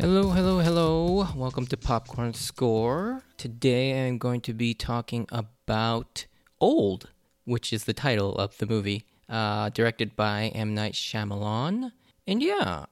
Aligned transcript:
Hello, 0.00 0.30
hello, 0.30 0.60
hello. 0.60 1.28
Welcome 1.36 1.66
to 1.66 1.76
Popcorn 1.76 2.32
Score. 2.32 3.22
Today 3.36 4.08
I'm 4.08 4.16
going 4.16 4.40
to 4.40 4.54
be 4.54 4.72
talking 4.72 5.26
about 5.30 6.24
Old, 6.58 7.10
which 7.44 7.70
is 7.70 7.84
the 7.84 7.92
title 7.92 8.34
of 8.36 8.56
the 8.56 8.64
movie, 8.64 9.04
uh, 9.28 9.68
directed 9.68 10.16
by 10.16 10.52
M. 10.54 10.74
Night 10.74 10.94
Shyamalan. 10.94 11.92
And 12.26 12.42
yeah, 12.42 12.86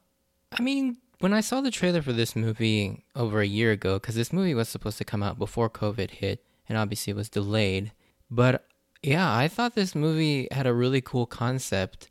I 0.52 0.62
mean, 0.62 0.98
when 1.20 1.32
I 1.32 1.40
saw 1.40 1.62
the 1.62 1.70
trailer 1.70 2.02
for 2.02 2.12
this 2.12 2.36
movie 2.36 3.06
over 3.16 3.40
a 3.40 3.46
year 3.46 3.72
ago, 3.72 3.94
because 3.94 4.14
this 4.14 4.30
movie 4.30 4.54
was 4.54 4.68
supposed 4.68 4.98
to 4.98 5.04
come 5.06 5.22
out 5.22 5.38
before 5.38 5.70
COVID 5.70 6.10
hit, 6.10 6.44
and 6.68 6.76
obviously 6.76 7.12
it 7.12 7.16
was 7.16 7.30
delayed, 7.30 7.92
but 8.30 8.66
yeah, 9.02 9.34
I 9.34 9.48
thought 9.48 9.74
this 9.74 9.94
movie 9.94 10.46
had 10.52 10.66
a 10.66 10.74
really 10.74 11.00
cool 11.00 11.24
concept 11.24 12.10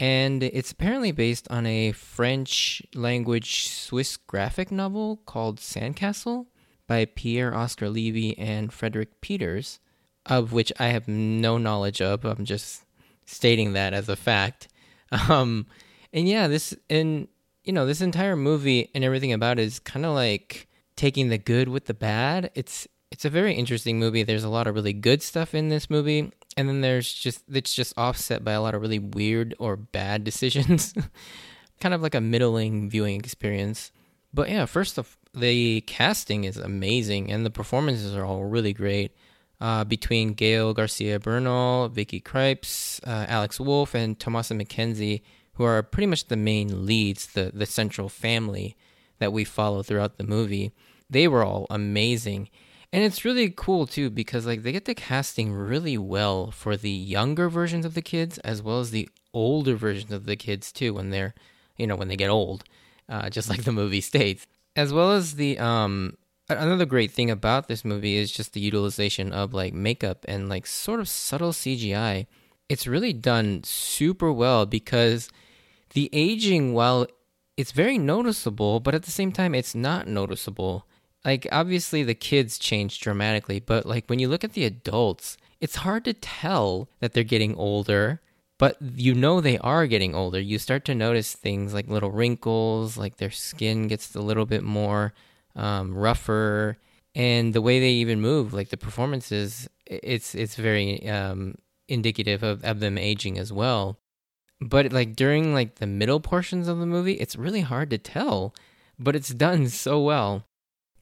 and 0.00 0.42
it's 0.42 0.72
apparently 0.72 1.12
based 1.12 1.48
on 1.50 1.66
a 1.66 1.92
French 1.92 2.82
language 2.94 3.68
Swiss 3.68 4.16
graphic 4.16 4.70
novel 4.70 5.20
called 5.26 5.58
Sandcastle 5.58 6.46
by 6.86 7.04
Pierre 7.04 7.54
Oscar 7.54 7.88
Levy 7.88 8.36
and 8.38 8.72
Frederik 8.72 9.20
Peeters, 9.20 9.80
of 10.26 10.52
which 10.52 10.72
I 10.78 10.88
have 10.88 11.08
no 11.08 11.58
knowledge 11.58 12.00
of. 12.00 12.24
I'm 12.24 12.44
just 12.44 12.84
stating 13.26 13.72
that 13.74 13.92
as 13.92 14.08
a 14.08 14.16
fact. 14.16 14.68
Um, 15.30 15.64
and 16.12 16.28
yeah, 16.28 16.48
this 16.48 16.74
and 16.90 17.28
you 17.64 17.72
know 17.72 17.86
this 17.86 18.02
entire 18.02 18.36
movie 18.36 18.90
and 18.94 19.02
everything 19.02 19.32
about 19.32 19.58
it 19.58 19.62
is 19.62 19.78
kind 19.78 20.04
of 20.04 20.14
like 20.14 20.68
taking 20.96 21.30
the 21.30 21.38
good 21.38 21.68
with 21.68 21.86
the 21.86 21.94
bad. 21.94 22.50
It's 22.54 22.86
it's 23.10 23.24
a 23.24 23.30
very 23.30 23.54
interesting 23.54 23.98
movie. 23.98 24.22
There's 24.22 24.44
a 24.44 24.48
lot 24.48 24.66
of 24.66 24.74
really 24.74 24.92
good 24.92 25.22
stuff 25.22 25.54
in 25.54 25.68
this 25.68 25.88
movie, 25.88 26.32
and 26.56 26.68
then 26.68 26.80
there's 26.80 27.12
just 27.12 27.42
it's 27.48 27.74
just 27.74 27.96
offset 27.96 28.44
by 28.44 28.52
a 28.52 28.60
lot 28.60 28.74
of 28.74 28.82
really 28.82 28.98
weird 28.98 29.54
or 29.58 29.76
bad 29.76 30.24
decisions. 30.30 30.94
kind 31.80 31.94
of 31.94 32.02
like 32.02 32.14
a 32.14 32.20
middling 32.20 32.90
viewing 32.90 33.20
experience. 33.20 33.92
But 34.34 34.50
yeah, 34.50 34.66
first 34.66 34.98
off, 34.98 35.16
the 35.34 35.80
casting 35.82 36.44
is 36.44 36.56
amazing, 36.56 37.30
and 37.30 37.46
the 37.46 37.50
performances 37.50 38.14
are 38.16 38.24
all 38.24 38.44
really 38.44 38.72
great. 38.72 39.12
Uh, 39.60 39.82
between 39.82 40.34
Gael 40.34 40.72
Garcia 40.72 41.18
Bernal, 41.18 41.88
Vicky 41.88 42.20
Krieps, 42.20 43.00
uh, 43.04 43.26
Alex 43.28 43.58
Wolff, 43.58 43.92
and 43.92 44.16
Thomasin 44.16 44.62
McKenzie, 44.62 45.22
who 45.54 45.64
are 45.64 45.82
pretty 45.82 46.06
much 46.06 46.28
the 46.28 46.36
main 46.36 46.86
leads, 46.86 47.26
the 47.26 47.50
the 47.52 47.66
central 47.66 48.08
family 48.08 48.76
that 49.18 49.32
we 49.32 49.44
follow 49.44 49.82
throughout 49.82 50.16
the 50.16 50.24
movie. 50.24 50.72
They 51.10 51.26
were 51.26 51.44
all 51.44 51.66
amazing. 51.70 52.50
And 52.92 53.04
it's 53.04 53.24
really 53.24 53.50
cool 53.50 53.86
too 53.86 54.08
because 54.08 54.46
like 54.46 54.62
they 54.62 54.72
get 54.72 54.86
the 54.86 54.94
casting 54.94 55.52
really 55.52 55.98
well 55.98 56.50
for 56.50 56.76
the 56.76 56.90
younger 56.90 57.48
versions 57.48 57.84
of 57.84 57.94
the 57.94 58.02
kids 58.02 58.38
as 58.38 58.62
well 58.62 58.80
as 58.80 58.90
the 58.90 59.08
older 59.34 59.76
versions 59.76 60.10
of 60.10 60.24
the 60.24 60.36
kids 60.36 60.72
too 60.72 60.94
when 60.94 61.10
they're 61.10 61.34
you 61.76 61.86
know 61.86 61.96
when 61.96 62.08
they 62.08 62.16
get 62.16 62.30
old, 62.30 62.64
uh, 63.08 63.28
just 63.30 63.48
like 63.48 63.64
the 63.64 63.72
movie 63.72 64.00
states. 64.00 64.46
As 64.74 64.92
well 64.92 65.12
as 65.12 65.34
the 65.34 65.58
um 65.58 66.16
another 66.48 66.86
great 66.86 67.10
thing 67.10 67.30
about 67.30 67.68
this 67.68 67.84
movie 67.84 68.16
is 68.16 68.32
just 68.32 68.54
the 68.54 68.60
utilization 68.60 69.32
of 69.32 69.52
like 69.52 69.74
makeup 69.74 70.24
and 70.26 70.48
like 70.48 70.66
sort 70.66 71.00
of 71.00 71.08
subtle 71.08 71.52
CGI. 71.52 72.26
It's 72.70 72.86
really 72.86 73.12
done 73.12 73.62
super 73.64 74.32
well 74.32 74.64
because 74.66 75.28
the 75.94 76.08
aging 76.12 76.74
while 76.74 77.06
it's 77.56 77.72
very 77.72 77.98
noticeable, 77.98 78.80
but 78.80 78.94
at 78.94 79.02
the 79.02 79.10
same 79.10 79.32
time 79.32 79.54
it's 79.54 79.74
not 79.74 80.06
noticeable 80.06 80.86
like 81.28 81.46
obviously 81.52 82.02
the 82.02 82.14
kids 82.14 82.58
change 82.58 83.00
dramatically, 83.00 83.60
but 83.60 83.84
like 83.84 84.06
when 84.06 84.18
you 84.18 84.28
look 84.28 84.44
at 84.44 84.54
the 84.54 84.64
adults, 84.64 85.36
it's 85.60 85.76
hard 85.76 86.06
to 86.06 86.14
tell 86.14 86.88
that 87.00 87.12
they're 87.12 87.22
getting 87.22 87.54
older, 87.56 88.22
but 88.58 88.78
you 88.80 89.12
know 89.12 89.42
they 89.42 89.58
are 89.58 89.86
getting 89.86 90.14
older. 90.14 90.40
You 90.40 90.58
start 90.58 90.86
to 90.86 90.94
notice 90.94 91.34
things 91.34 91.74
like 91.74 91.86
little 91.86 92.10
wrinkles, 92.10 92.96
like 92.96 93.18
their 93.18 93.30
skin 93.30 93.88
gets 93.88 94.14
a 94.14 94.22
little 94.22 94.46
bit 94.46 94.64
more 94.64 95.12
um, 95.54 95.94
rougher, 95.94 96.78
and 97.14 97.52
the 97.52 97.60
way 97.60 97.78
they 97.78 97.90
even 97.90 98.22
move, 98.22 98.54
like 98.54 98.70
the 98.70 98.78
performances, 98.78 99.68
it's 99.84 100.34
it's 100.34 100.56
very 100.56 101.06
um, 101.10 101.56
indicative 101.88 102.42
of, 102.42 102.64
of 102.64 102.80
them 102.80 102.96
aging 102.96 103.36
as 103.36 103.52
well. 103.52 103.98
But 104.62 104.94
like 104.94 105.14
during 105.14 105.52
like 105.52 105.74
the 105.74 105.86
middle 105.86 106.20
portions 106.20 106.68
of 106.68 106.78
the 106.78 106.86
movie, 106.86 107.20
it's 107.20 107.36
really 107.36 107.60
hard 107.60 107.90
to 107.90 107.98
tell, 107.98 108.54
but 108.98 109.14
it's 109.14 109.34
done 109.34 109.68
so 109.84 110.00
well. 110.00 110.47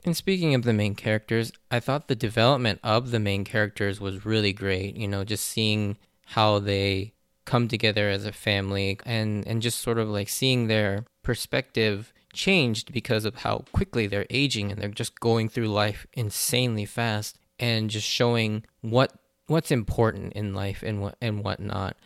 And 0.06 0.16
speaking 0.16 0.54
of 0.54 0.62
the 0.62 0.72
main 0.72 0.94
characters, 0.94 1.50
I 1.68 1.80
thought 1.80 2.06
the 2.06 2.14
development 2.14 2.78
of 2.84 3.10
the 3.10 3.18
main 3.18 3.44
characters 3.44 4.00
was 4.00 4.24
really 4.24 4.52
great. 4.52 4.96
You 4.96 5.08
know, 5.08 5.24
just 5.24 5.44
seeing 5.44 5.96
how 6.26 6.60
they 6.60 7.12
come 7.44 7.66
together 7.66 8.08
as 8.08 8.24
a 8.24 8.30
family 8.30 9.00
and, 9.04 9.44
and 9.48 9.60
just 9.60 9.80
sort 9.80 9.98
of 9.98 10.08
like 10.08 10.28
seeing 10.28 10.68
their 10.68 11.04
perspective 11.24 12.12
changed 12.32 12.92
because 12.92 13.24
of 13.24 13.36
how 13.36 13.64
quickly 13.72 14.06
they're 14.06 14.26
aging 14.30 14.70
and 14.70 14.80
they're 14.80 14.90
just 14.90 15.18
going 15.18 15.48
through 15.48 15.68
life 15.68 16.06
insanely 16.12 16.84
fast 16.84 17.38
and 17.58 17.90
just 17.90 18.06
showing 18.06 18.64
what 18.82 19.12
what's 19.48 19.70
important 19.70 20.32
in 20.34 20.54
life 20.54 20.84
and 20.84 21.00
what 21.00 21.16
and 21.20 21.42
whatnot. 21.42 21.96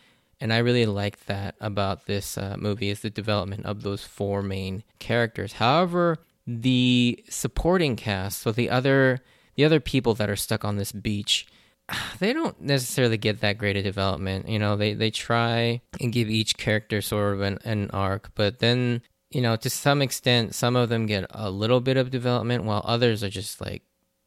And 0.40 0.54
I 0.54 0.58
really 0.58 0.86
like 0.86 1.26
that 1.26 1.54
about 1.60 2.06
this 2.06 2.38
uh, 2.38 2.56
movie 2.58 2.88
is 2.88 3.00
the 3.00 3.10
development 3.10 3.66
of 3.66 3.82
those 3.82 4.04
four 4.04 4.40
main 4.40 4.84
characters. 4.98 5.54
However, 5.54 6.16
the 6.58 7.22
supporting 7.28 7.96
cast, 7.96 8.40
so 8.40 8.52
the 8.52 8.70
other 8.70 9.20
the 9.56 9.64
other 9.64 9.80
people 9.80 10.14
that 10.14 10.30
are 10.30 10.36
stuck 10.36 10.64
on 10.64 10.76
this 10.76 10.92
beach, 10.92 11.46
they 12.18 12.32
don't 12.32 12.60
necessarily 12.60 13.18
get 13.18 13.40
that 13.40 13.58
great 13.58 13.76
a 13.76 13.82
development. 13.82 14.48
You 14.48 14.58
know, 14.58 14.76
they 14.76 14.94
they 14.94 15.10
try 15.10 15.80
and 16.00 16.12
give 16.12 16.28
each 16.28 16.56
character 16.56 17.00
sort 17.00 17.34
of 17.34 17.40
an, 17.40 17.58
an 17.64 17.90
arc, 17.90 18.30
but 18.34 18.58
then 18.58 19.02
you 19.30 19.40
know, 19.40 19.54
to 19.54 19.70
some 19.70 20.02
extent, 20.02 20.56
some 20.56 20.74
of 20.74 20.88
them 20.88 21.06
get 21.06 21.24
a 21.30 21.50
little 21.50 21.80
bit 21.80 21.96
of 21.96 22.10
development, 22.10 22.64
while 22.64 22.82
others 22.84 23.22
are 23.22 23.30
just 23.30 23.60
like 23.60 23.82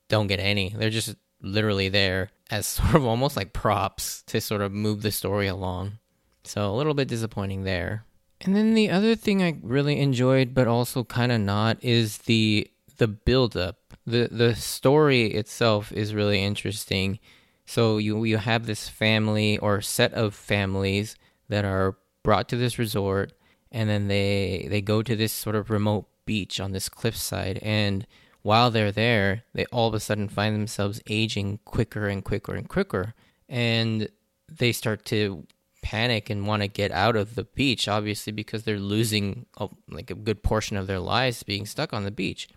don't 0.07 0.27
get 0.27 0.39
any. 0.39 0.69
They're 0.69 0.89
just 0.89 1.15
literally 1.41 1.89
there 1.89 2.29
as 2.49 2.65
sort 2.67 2.95
of 2.95 3.05
almost 3.05 3.35
like 3.35 3.53
props 3.53 4.23
to 4.27 4.39
sort 4.39 4.61
of 4.61 4.71
move 4.71 5.01
the 5.01 5.11
story 5.11 5.47
along. 5.47 5.99
So 6.45 6.69
a 6.69 6.75
little 6.75 6.93
bit 6.93 7.07
disappointing 7.07 7.63
there. 7.63 8.05
And 8.43 8.55
then 8.55 8.73
the 8.73 8.89
other 8.89 9.15
thing 9.15 9.41
I 9.41 9.57
really 9.61 9.99
enjoyed, 9.99 10.53
but 10.53 10.67
also 10.67 11.03
kind 11.03 11.31
of 11.31 11.39
not, 11.41 11.77
is 11.81 12.19
the 12.19 12.69
the 12.97 13.07
build 13.07 13.55
up. 13.57 13.77
the 14.05 14.27
The 14.29 14.55
story 14.55 15.27
itself 15.27 15.91
is 15.91 16.13
really 16.13 16.43
interesting. 16.43 17.19
So 17.65 17.97
you 17.97 18.23
you 18.25 18.37
have 18.37 18.65
this 18.65 18.89
family 18.89 19.57
or 19.57 19.81
set 19.81 20.13
of 20.13 20.35
families 20.35 21.15
that 21.47 21.63
are 21.65 21.97
brought 22.21 22.49
to 22.49 22.57
this 22.57 22.77
resort, 22.77 23.31
and 23.71 23.89
then 23.89 24.07
they 24.07 24.67
they 24.69 24.81
go 24.81 25.01
to 25.01 25.15
this 25.15 25.31
sort 25.31 25.55
of 25.55 25.69
remote 25.69 26.07
beach 26.25 26.59
on 26.59 26.71
this 26.73 26.89
cliffside, 26.89 27.59
and 27.61 28.05
while 28.41 28.69
they're 28.69 28.91
there, 28.91 29.43
they 29.53 29.65
all 29.65 29.87
of 29.87 29.93
a 29.93 29.99
sudden 30.01 30.27
find 30.27 30.53
themselves 30.53 31.01
aging 31.07 31.59
quicker 31.63 32.07
and 32.09 32.25
quicker 32.25 32.55
and 32.55 32.67
quicker, 32.67 33.13
and 33.47 34.09
they 34.49 34.73
start 34.73 35.05
to 35.05 35.47
panic 35.83 36.31
and 36.31 36.47
want 36.47 36.63
to 36.63 36.67
get 36.67 36.91
out 36.91 37.15
of 37.15 37.35
the 37.35 37.43
beach, 37.43 37.87
obviously, 37.87 38.33
because 38.33 38.63
they're 38.63 38.79
losing 38.79 39.45
a, 39.57 39.69
like 39.87 40.09
a 40.09 40.15
good 40.15 40.41
portion 40.41 40.77
of 40.77 40.87
their 40.87 40.99
lives 40.99 41.43
being 41.43 41.67
stuck 41.67 41.93
on 41.93 42.03
the 42.03 42.11
beach. 42.11 42.47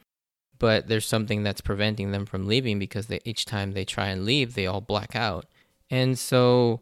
But 0.58 0.88
there's 0.88 1.06
something 1.06 1.42
that's 1.42 1.60
preventing 1.60 2.12
them 2.12 2.24
from 2.24 2.46
leaving 2.46 2.78
because 2.78 3.08
they, 3.08 3.20
each 3.24 3.44
time 3.44 3.72
they 3.72 3.84
try 3.84 4.06
and 4.06 4.24
leave, 4.24 4.54
they 4.54 4.66
all 4.66 4.80
black 4.80 5.14
out. 5.14 5.44
And 5.90 6.18
so 6.18 6.78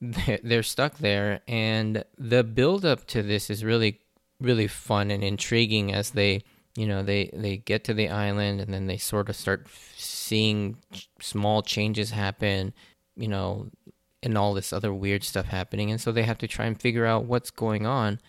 they're 0.00 0.62
stuck 0.62 0.98
there. 0.98 1.40
And 1.46 2.04
the 2.16 2.42
build 2.42 2.86
up 2.86 3.06
to 3.08 3.22
this 3.22 3.50
is 3.50 3.64
really, 3.64 4.00
really 4.40 4.68
fun 4.68 5.10
and 5.10 5.22
intriguing 5.22 5.92
as 5.92 6.12
they, 6.12 6.42
you 6.76 6.86
know, 6.86 7.02
they, 7.02 7.28
they 7.34 7.58
get 7.58 7.84
to 7.84 7.94
the 7.94 8.08
island 8.08 8.60
and 8.60 8.72
then 8.72 8.86
they 8.86 8.96
sort 8.96 9.28
of 9.28 9.36
start 9.36 9.66
seeing 9.96 10.78
small 11.20 11.60
changes 11.62 12.12
happen. 12.12 12.72
You 13.16 13.28
know, 13.28 13.68
and 14.22 14.36
all 14.36 14.54
this 14.54 14.72
other 14.72 14.92
weird 14.92 15.24
stuff 15.24 15.46
happening. 15.46 15.90
And 15.90 16.00
so 16.00 16.12
they 16.12 16.24
have 16.24 16.38
to 16.38 16.48
try 16.48 16.66
and 16.66 16.80
figure 16.80 17.06
out 17.06 17.24
what's 17.24 17.50
going 17.50 17.86
on. 17.86 18.20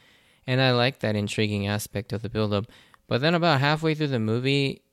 And 0.46 0.62
I 0.62 0.72
like 0.72 1.00
that 1.00 1.16
intriguing 1.16 1.68
aspect 1.68 2.14
of 2.14 2.22
the 2.22 2.30
buildup. 2.30 2.66
But 3.08 3.22
then 3.22 3.36
about 3.36 3.60
halfway 3.60 3.96
through 3.96 4.08
the 4.08 4.20
movie, 4.20 4.84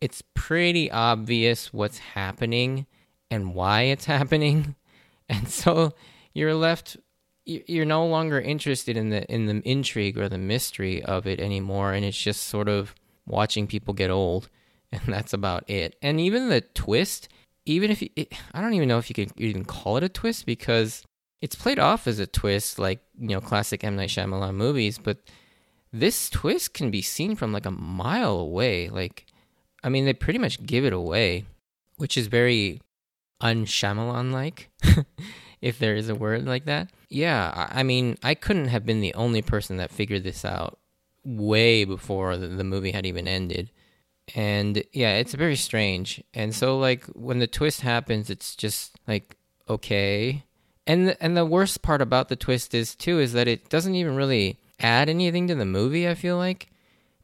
it's 0.00 0.22
pretty 0.34 0.90
obvious 0.90 1.72
what's 1.72 1.98
happening 1.98 2.86
and 3.30 3.54
why 3.54 3.82
it's 3.82 4.04
happening. 4.06 4.74
And 5.28 5.48
so 5.48 5.94
you're 6.32 6.54
left 6.54 6.96
you're 7.46 7.86
no 7.86 8.06
longer 8.06 8.40
interested 8.40 8.96
in 8.96 9.10
the 9.10 9.24
in 9.32 9.46
the 9.46 9.60
intrigue 9.68 10.18
or 10.18 10.28
the 10.28 10.38
mystery 10.38 11.02
of 11.02 11.26
it 11.26 11.40
anymore 11.40 11.92
and 11.92 12.04
it's 12.04 12.20
just 12.20 12.44
sort 12.44 12.68
of 12.68 12.94
watching 13.26 13.66
people 13.66 13.94
get 13.94 14.10
old 14.10 14.48
and 14.92 15.02
that's 15.06 15.32
about 15.32 15.68
it. 15.70 15.96
And 16.02 16.20
even 16.20 16.48
the 16.48 16.60
twist 16.60 17.28
even 17.70 17.90
if 17.90 18.02
you, 18.02 18.08
it, 18.16 18.32
I 18.52 18.60
don't 18.60 18.74
even 18.74 18.88
know 18.88 18.98
if 18.98 19.08
you 19.08 19.14
could 19.14 19.32
even 19.36 19.64
call 19.64 19.96
it 19.96 20.02
a 20.02 20.08
twist 20.08 20.44
because 20.44 21.02
it's 21.40 21.54
played 21.54 21.78
off 21.78 22.06
as 22.06 22.18
a 22.18 22.26
twist, 22.26 22.78
like 22.78 23.00
you 23.18 23.28
know, 23.28 23.40
classic 23.40 23.84
M 23.84 23.96
Night 23.96 24.10
Shyamalan 24.10 24.54
movies. 24.54 24.98
But 24.98 25.18
this 25.92 26.28
twist 26.28 26.74
can 26.74 26.90
be 26.90 27.02
seen 27.02 27.36
from 27.36 27.52
like 27.52 27.66
a 27.66 27.70
mile 27.70 28.38
away. 28.38 28.88
Like, 28.88 29.26
I 29.82 29.88
mean, 29.88 30.04
they 30.04 30.12
pretty 30.12 30.38
much 30.38 30.64
give 30.64 30.84
it 30.84 30.92
away, 30.92 31.44
which 31.96 32.16
is 32.16 32.26
very 32.26 32.80
un 33.40 33.64
Shyamalan 33.64 34.32
like, 34.32 34.70
if 35.62 35.78
there 35.78 35.94
is 35.94 36.08
a 36.08 36.14
word 36.14 36.46
like 36.46 36.64
that. 36.64 36.90
Yeah, 37.08 37.68
I 37.70 37.82
mean, 37.82 38.16
I 38.22 38.34
couldn't 38.34 38.68
have 38.68 38.84
been 38.84 39.00
the 39.00 39.14
only 39.14 39.42
person 39.42 39.76
that 39.78 39.90
figured 39.90 40.24
this 40.24 40.44
out 40.44 40.78
way 41.24 41.84
before 41.84 42.36
the, 42.36 42.48
the 42.48 42.64
movie 42.64 42.92
had 42.92 43.06
even 43.06 43.28
ended. 43.28 43.70
And 44.34 44.82
yeah, 44.92 45.16
it's 45.16 45.34
very 45.34 45.56
strange. 45.56 46.22
And 46.34 46.54
so 46.54 46.78
like 46.78 47.04
when 47.06 47.38
the 47.38 47.46
twist 47.46 47.80
happens, 47.80 48.30
it's 48.30 48.54
just 48.54 48.96
like 49.06 49.36
okay. 49.68 50.44
And 50.86 51.16
and 51.20 51.36
the 51.36 51.44
worst 51.44 51.82
part 51.82 52.02
about 52.02 52.28
the 52.28 52.36
twist 52.36 52.74
is 52.74 52.94
too 52.94 53.18
is 53.20 53.32
that 53.32 53.48
it 53.48 53.68
doesn't 53.68 53.94
even 53.94 54.16
really 54.16 54.58
add 54.78 55.08
anything 55.08 55.48
to 55.48 55.54
the 55.54 55.64
movie, 55.64 56.08
I 56.08 56.14
feel 56.14 56.36
like, 56.36 56.68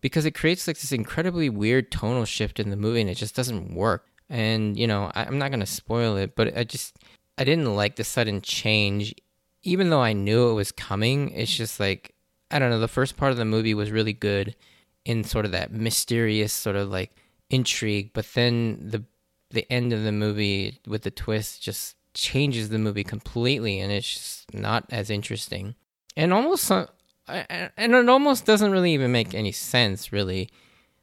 because 0.00 0.26
it 0.26 0.32
creates 0.32 0.66
like 0.66 0.78
this 0.78 0.92
incredibly 0.92 1.48
weird 1.48 1.90
tonal 1.90 2.24
shift 2.24 2.60
in 2.60 2.70
the 2.70 2.76
movie 2.76 3.00
and 3.00 3.10
it 3.10 3.16
just 3.16 3.36
doesn't 3.36 3.74
work. 3.74 4.06
And 4.28 4.76
you 4.76 4.86
know, 4.86 5.10
I, 5.14 5.24
I'm 5.24 5.38
not 5.38 5.50
going 5.50 5.60
to 5.60 5.66
spoil 5.66 6.16
it, 6.16 6.34
but 6.34 6.56
I 6.56 6.64
just 6.64 6.98
I 7.38 7.44
didn't 7.44 7.74
like 7.74 7.96
the 7.96 8.04
sudden 8.04 8.40
change 8.40 9.14
even 9.62 9.90
though 9.90 10.02
I 10.02 10.12
knew 10.12 10.50
it 10.50 10.54
was 10.54 10.70
coming. 10.70 11.30
It's 11.30 11.54
just 11.54 11.80
like 11.80 12.14
I 12.50 12.58
don't 12.58 12.70
know, 12.70 12.80
the 12.80 12.88
first 12.88 13.16
part 13.16 13.32
of 13.32 13.38
the 13.38 13.44
movie 13.44 13.74
was 13.74 13.90
really 13.90 14.12
good 14.12 14.54
in 15.06 15.22
sort 15.22 15.44
of 15.44 15.52
that 15.52 15.72
mysterious 15.72 16.52
sort 16.52 16.76
of 16.76 16.90
like 16.90 17.12
intrigue, 17.48 18.10
but 18.12 18.26
then 18.34 18.90
the 18.90 19.04
the 19.50 19.70
end 19.72 19.92
of 19.92 20.02
the 20.02 20.12
movie 20.12 20.80
with 20.86 21.02
the 21.02 21.10
twist 21.10 21.62
just 21.62 21.94
changes 22.12 22.68
the 22.68 22.78
movie 22.78 23.04
completely 23.04 23.78
and 23.78 23.92
it's 23.92 24.12
just 24.12 24.54
not 24.54 24.84
as 24.90 25.08
interesting. 25.08 25.76
And 26.16 26.32
almost 26.32 26.70
uh, 26.70 26.86
and 27.28 27.94
it 27.94 28.08
almost 28.08 28.44
doesn't 28.44 28.72
really 28.72 28.92
even 28.92 29.12
make 29.12 29.32
any 29.32 29.52
sense 29.52 30.12
really. 30.12 30.50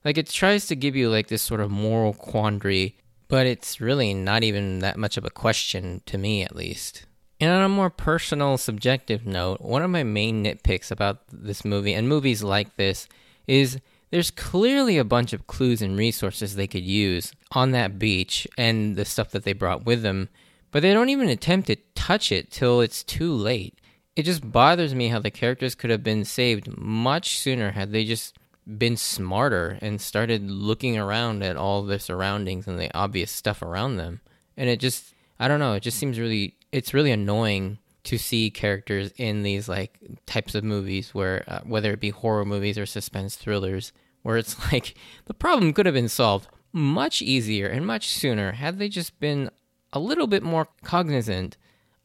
Like 0.03 0.17
it 0.17 0.27
tries 0.27 0.67
to 0.67 0.75
give 0.75 0.97
you 0.97 1.09
like 1.09 1.29
this 1.29 1.41
sort 1.41 1.61
of 1.61 1.71
moral 1.71 2.13
quandary, 2.13 2.97
but 3.29 3.47
it's 3.47 3.79
really 3.79 4.13
not 4.13 4.43
even 4.43 4.79
that 4.79 4.97
much 4.97 5.15
of 5.15 5.23
a 5.23 5.29
question 5.29 6.01
to 6.07 6.17
me 6.17 6.43
at 6.43 6.55
least. 6.55 7.05
And 7.39 7.49
on 7.49 7.63
a 7.63 7.69
more 7.69 7.89
personal, 7.89 8.57
subjective 8.57 9.25
note, 9.25 9.61
one 9.61 9.81
of 9.81 9.89
my 9.89 10.03
main 10.03 10.43
nitpicks 10.43 10.91
about 10.91 11.21
this 11.31 11.63
movie 11.63 11.93
and 11.93 12.09
movies 12.09 12.43
like 12.43 12.75
this 12.75 13.07
is 13.47 13.79
there's 14.13 14.29
clearly 14.29 14.99
a 14.99 15.03
bunch 15.03 15.33
of 15.33 15.47
clues 15.47 15.81
and 15.81 15.97
resources 15.97 16.53
they 16.53 16.67
could 16.67 16.83
use 16.83 17.33
on 17.53 17.71
that 17.71 17.97
beach 17.97 18.47
and 18.59 18.95
the 18.95 19.05
stuff 19.05 19.31
that 19.31 19.43
they 19.43 19.53
brought 19.53 19.85
with 19.85 20.03
them, 20.03 20.29
but 20.69 20.83
they 20.83 20.93
don't 20.93 21.09
even 21.09 21.29
attempt 21.29 21.65
to 21.65 21.77
touch 21.95 22.31
it 22.31 22.51
till 22.51 22.79
it's 22.79 23.03
too 23.03 23.33
late. 23.33 23.79
It 24.15 24.21
just 24.21 24.51
bothers 24.51 24.93
me 24.93 25.07
how 25.07 25.17
the 25.17 25.31
characters 25.31 25.73
could 25.73 25.89
have 25.89 26.03
been 26.03 26.25
saved 26.25 26.77
much 26.77 27.39
sooner 27.39 27.71
had 27.71 27.91
they 27.91 28.05
just 28.05 28.37
been 28.77 28.97
smarter 28.97 29.79
and 29.81 29.99
started 29.99 30.47
looking 30.47 30.95
around 30.95 31.41
at 31.41 31.57
all 31.57 31.81
the 31.81 31.97
surroundings 31.97 32.67
and 32.67 32.77
the 32.77 32.95
obvious 32.95 33.31
stuff 33.31 33.63
around 33.63 33.97
them. 33.97 34.21
And 34.55 34.69
it 34.69 34.79
just, 34.79 35.15
I 35.39 35.47
don't 35.47 35.59
know, 35.59 35.73
it 35.73 35.81
just 35.81 35.97
seems 35.97 36.19
really 36.19 36.55
it's 36.71 36.93
really 36.93 37.11
annoying 37.11 37.79
to 38.03 38.19
see 38.19 38.51
characters 38.51 39.11
in 39.17 39.41
these 39.41 39.67
like 39.67 39.97
types 40.27 40.53
of 40.53 40.63
movies 40.63 41.15
where 41.15 41.43
uh, 41.47 41.61
whether 41.63 41.91
it 41.91 41.99
be 41.99 42.11
horror 42.11 42.45
movies 42.45 42.77
or 42.77 42.85
suspense 42.85 43.35
thrillers 43.35 43.91
where 44.23 44.37
it's 44.37 44.57
like 44.73 44.95
the 45.25 45.33
problem 45.33 45.73
could 45.73 45.85
have 45.85 45.95
been 45.95 46.09
solved 46.09 46.47
much 46.71 47.21
easier 47.21 47.67
and 47.67 47.85
much 47.85 48.09
sooner 48.09 48.53
had 48.53 48.79
they 48.79 48.89
just 48.89 49.19
been 49.19 49.49
a 49.93 49.99
little 49.99 50.25
bit 50.25 50.41
more 50.41 50.67
cognizant 50.83 51.55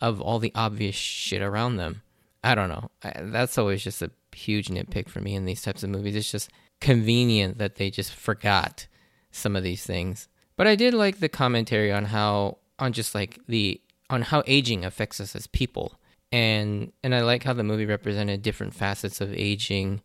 of 0.01 0.21
all 0.21 0.39
the 0.39 0.53
obvious 0.55 0.95
shit 0.95 1.41
around 1.41 1.77
them. 1.77 2.03
I 2.45 2.55
don't 2.55 2.69
know. 2.69 2.91
I, 3.03 3.15
that's 3.23 3.59
always 3.59 3.83
just 3.83 4.03
a 4.03 4.11
huge 4.33 4.69
nitpick 4.69 5.09
for 5.09 5.21
me 5.21 5.35
in 5.35 5.47
these 5.47 5.63
types 5.63 5.83
of 5.83 5.91
movies. 5.91 6.15
It's 6.15 6.31
just 6.31 6.51
convenient 6.81 7.59
that 7.59 7.77
they 7.77 7.91
just 7.91 8.15
forgot 8.15 8.87
some 9.33 9.57
of 9.57 9.63
these 9.63 9.85
things. 9.85 10.29
But 10.57 10.67
I 10.67 10.77
did 10.77 10.95
like 10.95 11.19
the 11.19 11.29
commentary 11.29 11.93
on 11.93 12.07
how 12.07 12.59
on 12.79 12.93
just 12.93 13.15
like 13.15 13.39
the 13.49 13.81
on 14.11 14.23
how 14.23 14.43
aging 14.47 14.85
affects 14.85 15.21
us 15.21 15.35
as 15.35 15.47
people. 15.47 15.99
And 16.31 16.93
and 17.03 17.15
I 17.15 17.23
like 17.23 17.45
how 17.45 17.53
the 17.55 17.65
movie 17.65 17.87
represented 17.87 18.43
different 18.43 18.75
facets 18.75 19.21
of 19.21 19.33
aging 19.33 20.03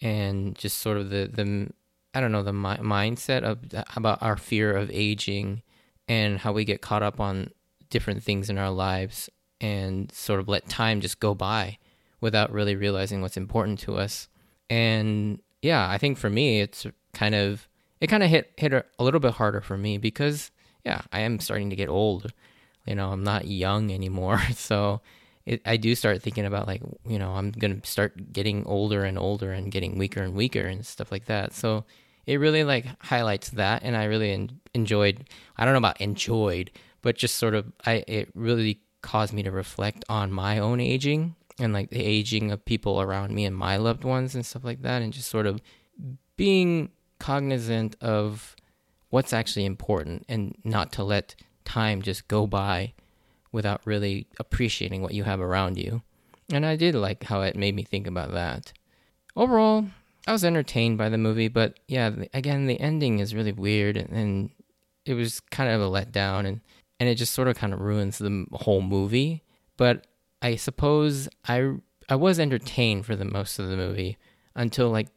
and 0.00 0.54
just 0.56 0.78
sort 0.78 0.96
of 0.96 1.10
the 1.10 1.30
the 1.32 1.70
I 2.14 2.20
don't 2.20 2.32
know 2.32 2.42
the 2.42 2.52
mi- 2.52 2.76
mindset 2.76 3.42
of 3.42 3.58
about 3.96 4.22
our 4.22 4.36
fear 4.36 4.76
of 4.76 4.90
aging 4.90 5.62
and 6.08 6.38
how 6.38 6.52
we 6.52 6.64
get 6.64 6.80
caught 6.80 7.02
up 7.02 7.20
on 7.20 7.50
different 7.90 8.22
things 8.22 8.50
in 8.50 8.58
our 8.58 8.70
lives 8.70 9.30
and 9.60 10.10
sort 10.12 10.40
of 10.40 10.48
let 10.48 10.68
time 10.68 11.00
just 11.00 11.20
go 11.20 11.34
by 11.34 11.78
without 12.20 12.52
really 12.52 12.76
realizing 12.76 13.20
what's 13.20 13.36
important 13.36 13.78
to 13.80 13.96
us. 13.96 14.28
And 14.70 15.40
yeah, 15.62 15.88
I 15.88 15.98
think 15.98 16.18
for 16.18 16.30
me 16.30 16.60
it's 16.60 16.86
kind 17.12 17.34
of 17.34 17.68
it 18.00 18.08
kind 18.08 18.22
of 18.22 18.30
hit 18.30 18.52
hit 18.56 18.72
a, 18.72 18.84
a 18.98 19.04
little 19.04 19.20
bit 19.20 19.34
harder 19.34 19.60
for 19.60 19.76
me 19.76 19.98
because 19.98 20.50
yeah, 20.84 21.02
I 21.12 21.20
am 21.20 21.40
starting 21.40 21.70
to 21.70 21.76
get 21.76 21.88
old 21.88 22.32
you 22.86 22.94
know, 22.94 23.10
I'm 23.10 23.24
not 23.24 23.46
young 23.46 23.92
anymore. 23.92 24.40
So 24.54 25.00
it, 25.46 25.60
I 25.66 25.76
do 25.76 25.94
start 25.94 26.22
thinking 26.22 26.46
about 26.46 26.66
like, 26.66 26.82
you 27.06 27.18
know, 27.18 27.32
I'm 27.32 27.52
to 27.52 27.80
start 27.84 28.32
getting 28.32 28.64
older 28.64 29.04
and 29.04 29.18
older 29.18 29.52
and 29.52 29.70
getting 29.70 29.98
weaker 29.98 30.22
and 30.22 30.34
weaker 30.34 30.62
and 30.62 30.84
stuff 30.84 31.12
like 31.12 31.26
that. 31.26 31.52
So 31.52 31.84
it 32.26 32.40
really 32.40 32.64
like 32.64 32.86
highlights 33.00 33.50
that. 33.50 33.82
And 33.82 33.96
I 33.96 34.04
really 34.04 34.32
en- 34.32 34.60
enjoyed, 34.72 35.28
I 35.56 35.64
don't 35.64 35.74
know 35.74 35.78
about 35.78 36.00
enjoyed, 36.00 36.70
but 37.02 37.16
just 37.16 37.36
sort 37.36 37.54
of, 37.54 37.70
I, 37.84 38.04
it 38.08 38.30
really 38.34 38.80
caused 39.02 39.34
me 39.34 39.42
to 39.42 39.50
reflect 39.50 40.04
on 40.08 40.32
my 40.32 40.58
own 40.58 40.80
aging 40.80 41.36
and 41.58 41.74
like 41.74 41.90
the 41.90 42.02
aging 42.02 42.50
of 42.50 42.64
people 42.64 43.00
around 43.00 43.34
me 43.34 43.44
and 43.44 43.54
my 43.54 43.76
loved 43.76 44.04
ones 44.04 44.34
and 44.34 44.46
stuff 44.46 44.64
like 44.64 44.80
that. 44.82 45.02
And 45.02 45.12
just 45.12 45.28
sort 45.28 45.46
of 45.46 45.60
being 46.36 46.90
cognizant 47.18 47.96
of 48.00 48.56
what's 49.10 49.34
actually 49.34 49.66
important 49.66 50.24
and 50.28 50.56
not 50.64 50.90
to 50.92 51.04
let 51.04 51.34
time 51.66 52.00
just 52.00 52.28
go 52.28 52.46
by 52.46 52.94
without 53.54 53.80
really 53.84 54.26
appreciating 54.40 55.00
what 55.00 55.14
you 55.14 55.22
have 55.22 55.40
around 55.40 55.78
you. 55.78 56.02
And 56.52 56.66
I 56.66 56.74
did 56.74 56.96
like 56.96 57.22
how 57.22 57.42
it 57.42 57.56
made 57.56 57.74
me 57.74 57.84
think 57.84 58.08
about 58.08 58.32
that. 58.32 58.72
Overall, 59.36 59.86
I 60.26 60.32
was 60.32 60.44
entertained 60.44 60.98
by 60.98 61.08
the 61.08 61.18
movie, 61.18 61.46
but 61.46 61.78
yeah, 61.86 62.10
again, 62.34 62.66
the 62.66 62.80
ending 62.80 63.20
is 63.20 63.34
really 63.34 63.52
weird 63.52 63.96
and 63.96 64.50
it 65.06 65.14
was 65.14 65.38
kind 65.38 65.70
of 65.70 65.80
a 65.80 65.84
letdown 65.84 66.46
and, 66.46 66.60
and 66.98 67.08
it 67.08 67.14
just 67.14 67.32
sort 67.32 67.46
of 67.46 67.56
kind 67.56 67.72
of 67.72 67.80
ruins 67.80 68.18
the 68.18 68.44
whole 68.52 68.82
movie. 68.82 69.44
But 69.76 70.08
I 70.42 70.56
suppose 70.56 71.28
I, 71.46 71.74
I 72.08 72.16
was 72.16 72.40
entertained 72.40 73.06
for 73.06 73.14
the 73.14 73.24
most 73.24 73.60
of 73.60 73.68
the 73.68 73.76
movie 73.76 74.18
until 74.56 74.90
like 74.90 75.08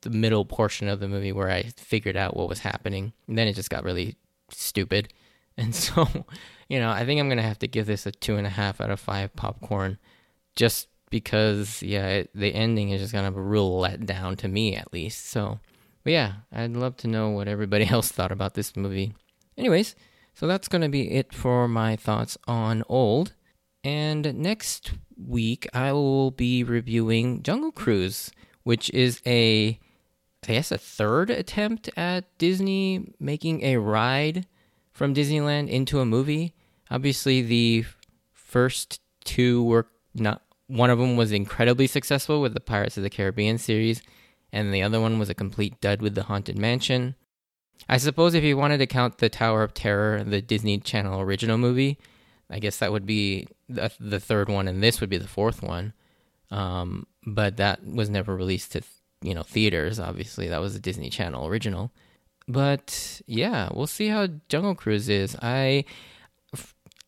the 0.00 0.10
middle 0.10 0.46
portion 0.46 0.88
of 0.88 0.98
the 0.98 1.08
movie 1.08 1.32
where 1.32 1.50
I 1.50 1.64
figured 1.76 2.16
out 2.16 2.36
what 2.36 2.48
was 2.48 2.60
happening. 2.60 3.12
And 3.28 3.36
then 3.36 3.48
it 3.48 3.52
just 3.52 3.70
got 3.70 3.84
really 3.84 4.16
stupid. 4.48 5.12
And 5.58 5.74
so, 5.74 6.08
you 6.68 6.80
know, 6.80 6.90
I 6.90 7.04
think 7.04 7.20
I'm 7.20 7.28
gonna 7.28 7.42
have 7.42 7.58
to 7.58 7.68
give 7.68 7.86
this 7.86 8.06
a 8.06 8.12
two 8.12 8.36
and 8.36 8.46
a 8.46 8.50
half 8.50 8.80
out 8.80 8.90
of 8.90 8.98
five 8.98 9.36
popcorn, 9.36 9.98
just 10.56 10.88
because, 11.10 11.82
yeah, 11.82 12.08
it, 12.08 12.30
the 12.34 12.54
ending 12.54 12.88
is 12.88 13.02
just 13.02 13.12
kind 13.12 13.26
of 13.26 13.36
a 13.36 13.42
real 13.42 13.70
letdown 13.70 14.36
to 14.38 14.48
me, 14.48 14.74
at 14.76 14.92
least. 14.92 15.28
So, 15.28 15.60
but 16.04 16.14
yeah, 16.14 16.32
I'd 16.50 16.72
love 16.72 16.96
to 16.98 17.08
know 17.08 17.28
what 17.28 17.48
everybody 17.48 17.86
else 17.90 18.10
thought 18.10 18.32
about 18.32 18.54
this 18.54 18.74
movie. 18.76 19.14
Anyways, 19.58 19.94
so 20.34 20.46
that's 20.46 20.68
gonna 20.68 20.88
be 20.88 21.10
it 21.12 21.34
for 21.34 21.68
my 21.68 21.96
thoughts 21.96 22.38
on 22.48 22.82
Old. 22.88 23.34
And 23.84 24.34
next 24.36 24.92
week, 25.16 25.68
I 25.74 25.92
will 25.92 26.30
be 26.30 26.64
reviewing 26.64 27.42
Jungle 27.42 27.72
Cruise, 27.72 28.30
which 28.62 28.88
is 28.90 29.20
a, 29.26 29.78
I 30.48 30.52
guess, 30.52 30.70
a 30.70 30.78
third 30.78 31.30
attempt 31.30 31.90
at 31.96 32.38
Disney 32.38 33.12
making 33.18 33.62
a 33.64 33.76
ride 33.76 34.46
from 34.92 35.14
Disneyland 35.14 35.68
into 35.68 36.00
a 36.00 36.06
movie. 36.06 36.54
Obviously, 36.90 37.42
the 37.42 37.84
first 38.32 39.00
two 39.24 39.64
were 39.64 39.86
not. 40.14 40.42
One 40.66 40.90
of 40.90 40.98
them 40.98 41.16
was 41.16 41.32
incredibly 41.32 41.86
successful 41.86 42.40
with 42.40 42.54
the 42.54 42.60
Pirates 42.60 42.96
of 42.96 43.02
the 43.02 43.10
Caribbean 43.10 43.58
series, 43.58 44.02
and 44.52 44.72
the 44.72 44.82
other 44.82 45.00
one 45.00 45.18
was 45.18 45.28
a 45.28 45.34
complete 45.34 45.80
dud 45.80 46.00
with 46.00 46.14
the 46.14 46.24
Haunted 46.24 46.58
Mansion. 46.58 47.14
I 47.88 47.96
suppose 47.98 48.34
if 48.34 48.44
you 48.44 48.56
wanted 48.56 48.78
to 48.78 48.86
count 48.86 49.18
the 49.18 49.28
Tower 49.28 49.62
of 49.62 49.74
Terror, 49.74 50.22
the 50.22 50.40
Disney 50.40 50.78
Channel 50.78 51.20
original 51.20 51.58
movie, 51.58 51.98
I 52.48 52.58
guess 52.58 52.78
that 52.78 52.92
would 52.92 53.06
be 53.06 53.48
the, 53.68 54.20
third 54.20 54.48
one, 54.48 54.68
and 54.68 54.82
this 54.82 55.00
would 55.00 55.10
be 55.10 55.18
the 55.18 55.26
fourth 55.26 55.62
one. 55.62 55.94
Um, 56.50 57.06
but 57.26 57.56
that 57.56 57.84
was 57.84 58.10
never 58.10 58.36
released 58.36 58.72
to 58.72 58.82
you 59.22 59.34
know 59.34 59.42
theaters. 59.42 59.98
Obviously, 59.98 60.48
that 60.48 60.60
was 60.60 60.76
a 60.76 60.80
Disney 60.80 61.10
Channel 61.10 61.46
original. 61.46 61.92
But 62.48 63.22
yeah, 63.26 63.68
we'll 63.72 63.86
see 63.86 64.08
how 64.08 64.28
Jungle 64.48 64.74
Cruise 64.74 65.08
is. 65.08 65.36
I 65.40 65.84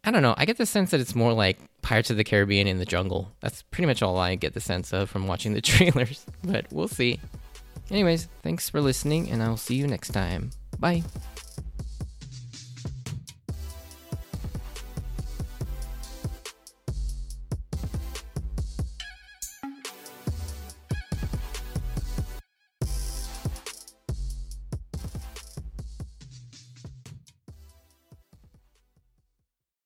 I 0.04 0.10
don't 0.10 0.22
know. 0.22 0.34
I 0.36 0.44
get 0.44 0.58
the 0.58 0.66
sense 0.66 0.90
that 0.90 1.00
it's 1.00 1.14
more 1.14 1.32
like 1.32 1.58
Pirates 1.80 2.10
of 2.10 2.16
the 2.18 2.24
Caribbean 2.24 2.66
in 2.66 2.78
the 2.78 2.84
jungle. 2.84 3.32
That's 3.40 3.62
pretty 3.62 3.86
much 3.86 4.02
all 4.02 4.18
I 4.18 4.34
get 4.34 4.52
the 4.52 4.60
sense 4.60 4.92
of 4.92 5.08
from 5.08 5.26
watching 5.26 5.54
the 5.54 5.60
trailers, 5.62 6.26
but 6.42 6.66
we'll 6.70 6.88
see. 6.88 7.20
Anyways, 7.90 8.28
thanks 8.42 8.68
for 8.68 8.80
listening, 8.80 9.30
and 9.30 9.42
I'll 9.42 9.56
see 9.56 9.76
you 9.76 9.86
next 9.86 10.10
time. 10.10 10.50
Bye. 10.78 11.02